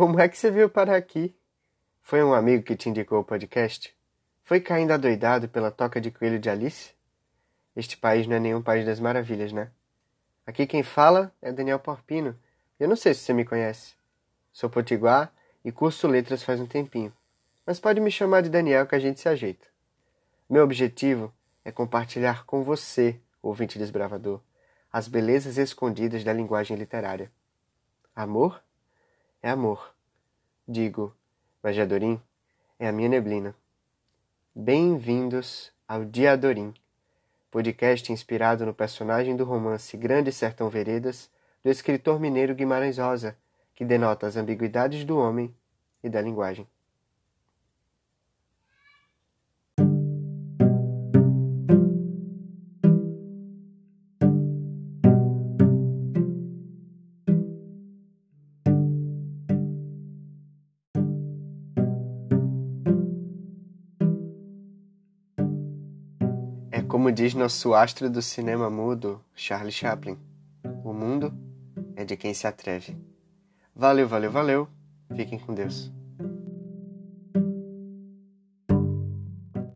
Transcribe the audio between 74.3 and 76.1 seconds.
valeu. Fiquem com Deus.